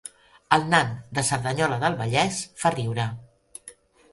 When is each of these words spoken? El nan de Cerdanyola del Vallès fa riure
El 0.55 0.63
nan 0.69 0.95
de 1.17 1.23
Cerdanyola 1.27 1.77
del 1.83 1.99
Vallès 2.01 2.41
fa 2.63 2.73
riure 2.77 3.07